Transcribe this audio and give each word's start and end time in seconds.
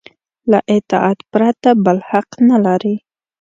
له 0.51 0.59
اطاعت 0.75 1.19
پرته 1.31 1.69
بل 1.85 1.97
حق 2.09 2.29
نه 2.49 2.57
لري. 2.65 2.95